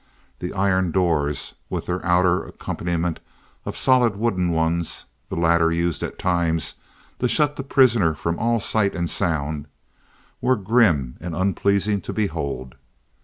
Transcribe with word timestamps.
The 0.39 0.51
iron 0.53 0.89
doors, 0.89 1.53
with 1.69 1.85
their 1.85 2.03
outer 2.03 2.43
accompaniment 2.43 3.19
of 3.67 3.77
solid 3.77 4.15
wooden 4.15 4.49
ones, 4.49 5.05
the 5.29 5.35
latter 5.35 5.71
used 5.71 6.01
at 6.01 6.17
times 6.17 6.73
to 7.19 7.27
shut 7.27 7.55
the 7.55 7.61
prisoner 7.63 8.15
from 8.15 8.39
all 8.39 8.59
sight 8.59 8.95
and 8.95 9.07
sound, 9.07 9.67
were 10.41 10.55
grim 10.55 11.17
and 11.19 11.35
unpleasing 11.35 12.01
to 12.01 12.13
behold. 12.13 12.73